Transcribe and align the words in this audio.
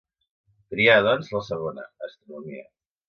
Trià, 0.73 0.95
doncs, 1.07 1.29
la 1.35 1.41
segona: 1.49 1.85
astronomia. 2.09 2.65